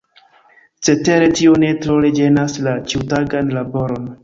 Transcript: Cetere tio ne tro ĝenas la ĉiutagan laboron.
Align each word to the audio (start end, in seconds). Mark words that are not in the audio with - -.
Cetere 0.87 1.27
tio 1.41 1.53
ne 1.65 1.69
tro 1.85 1.99
ĝenas 2.21 2.57
la 2.69 2.75
ĉiutagan 2.91 3.57
laboron. 3.61 4.13